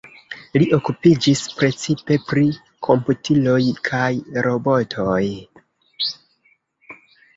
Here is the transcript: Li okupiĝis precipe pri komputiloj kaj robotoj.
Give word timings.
Li 0.61 0.67
okupiĝis 0.77 1.43
precipe 1.59 2.17
pri 2.31 2.45
komputiloj 2.89 3.59
kaj 3.91 4.11
robotoj. 4.49 5.23